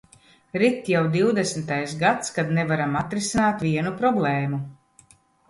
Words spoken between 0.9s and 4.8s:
jau divdesmitais gads, kad nevaram atrisināt vienu problēmu.